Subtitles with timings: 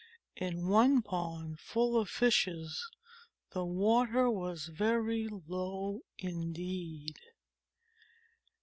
[0.35, 2.89] In one pond full of Fishes,
[3.51, 7.17] the water was very low indeed.